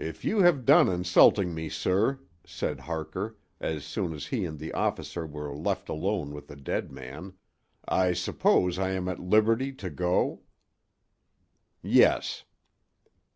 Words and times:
"If 0.00 0.24
you 0.24 0.40
have 0.40 0.64
done 0.64 0.88
insulting 0.88 1.54
me, 1.54 1.68
sir," 1.68 2.18
said 2.44 2.80
Harker, 2.80 3.38
as 3.60 3.84
soon 3.84 4.12
as 4.12 4.26
he 4.26 4.44
and 4.44 4.58
the 4.58 4.72
officer 4.72 5.24
were 5.24 5.54
left 5.56 5.88
alone 5.88 6.34
with 6.34 6.48
the 6.48 6.56
dead 6.56 6.90
man, 6.90 7.34
"I 7.86 8.12
suppose 8.12 8.76
I 8.76 8.90
am 8.90 9.08
at 9.08 9.20
liberty 9.20 9.72
to 9.74 9.88
go?" 9.88 10.42
"Yes." 11.80 12.42